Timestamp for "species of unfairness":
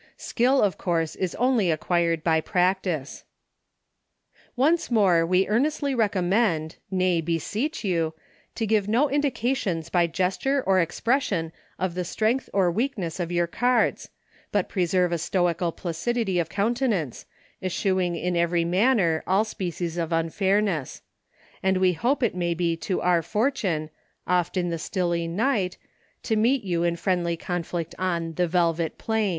19.45-21.03